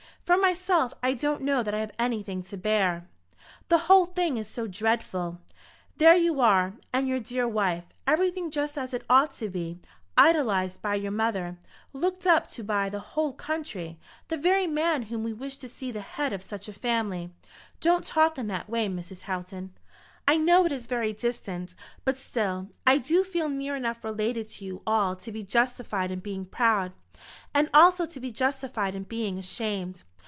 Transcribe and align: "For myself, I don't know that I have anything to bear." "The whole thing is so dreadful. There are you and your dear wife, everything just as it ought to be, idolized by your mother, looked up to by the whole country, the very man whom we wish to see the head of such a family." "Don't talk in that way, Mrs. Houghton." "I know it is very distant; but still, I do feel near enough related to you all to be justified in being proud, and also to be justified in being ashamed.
"For 0.23 0.37
myself, 0.37 0.93
I 1.03 1.13
don't 1.13 1.41
know 1.41 1.61
that 1.61 1.73
I 1.73 1.79
have 1.79 1.91
anything 1.99 2.41
to 2.43 2.55
bear." 2.55 3.09
"The 3.67 3.79
whole 3.89 4.05
thing 4.05 4.37
is 4.37 4.47
so 4.47 4.65
dreadful. 4.65 5.41
There 5.97 6.07
are 6.07 6.15
you 6.15 6.41
and 6.41 7.05
your 7.05 7.19
dear 7.19 7.45
wife, 7.45 7.83
everything 8.07 8.49
just 8.49 8.77
as 8.77 8.93
it 8.93 9.03
ought 9.09 9.33
to 9.33 9.49
be, 9.49 9.81
idolized 10.17 10.81
by 10.81 10.95
your 10.95 11.11
mother, 11.11 11.57
looked 11.91 12.25
up 12.25 12.49
to 12.51 12.63
by 12.63 12.87
the 12.87 13.01
whole 13.01 13.33
country, 13.33 13.99
the 14.29 14.37
very 14.37 14.67
man 14.67 15.01
whom 15.01 15.25
we 15.25 15.33
wish 15.33 15.57
to 15.57 15.67
see 15.67 15.91
the 15.91 15.99
head 15.99 16.31
of 16.31 16.43
such 16.43 16.69
a 16.69 16.73
family." 16.73 17.33
"Don't 17.81 18.05
talk 18.05 18.37
in 18.37 18.47
that 18.47 18.69
way, 18.69 18.87
Mrs. 18.87 19.23
Houghton." 19.23 19.73
"I 20.29 20.37
know 20.37 20.63
it 20.63 20.71
is 20.71 20.85
very 20.85 21.11
distant; 21.11 21.75
but 22.05 22.17
still, 22.17 22.69
I 22.87 22.99
do 22.99 23.25
feel 23.25 23.49
near 23.49 23.75
enough 23.75 24.01
related 24.05 24.47
to 24.49 24.65
you 24.65 24.81
all 24.87 25.13
to 25.17 25.31
be 25.33 25.43
justified 25.43 26.09
in 26.09 26.19
being 26.19 26.45
proud, 26.45 26.93
and 27.53 27.69
also 27.73 28.05
to 28.05 28.19
be 28.21 28.31
justified 28.31 28.95
in 28.95 29.03
being 29.03 29.37
ashamed. 29.37 30.03